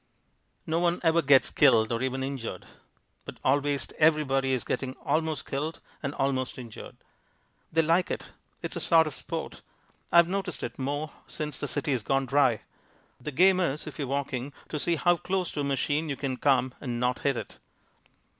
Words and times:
No 0.65 0.79
one 0.79 0.99
ever 1.03 1.21
gets 1.21 1.51
killed 1.51 1.91
or 1.91 2.01
even 2.01 2.23
injured. 2.23 2.65
But 3.23 3.37
always 3.43 3.87
everybody 3.99 4.51
is 4.51 4.63
getting 4.63 4.95
almost 4.95 5.45
killed 5.45 5.79
and 6.01 6.15
almost 6.15 6.57
injured. 6.57 6.95
They 7.71 7.83
like 7.83 8.09
it. 8.09 8.25
It's 8.63 8.75
a 8.75 8.79
sort 8.79 9.05
of 9.05 9.13
sport. 9.13 9.61
I've 10.11 10.27
noticed 10.27 10.63
it 10.63 10.79
more 10.79 11.11
since 11.27 11.59
the 11.59 11.67
city's 11.67 12.01
gone 12.01 12.25
dry. 12.25 12.61
The 13.19 13.29
game 13.31 13.59
is, 13.59 13.85
if 13.85 13.99
you 13.99 14.05
are 14.05 14.07
walking, 14.07 14.53
to 14.69 14.79
see 14.79 14.95
how 14.95 15.17
close 15.17 15.51
to 15.51 15.59
a 15.61 15.63
machine 15.63 16.09
you 16.09 16.15
can 16.15 16.35
come 16.37 16.73
and 16.81 16.99
not 16.99 17.19
hit 17.19 17.37
it. 17.37 17.59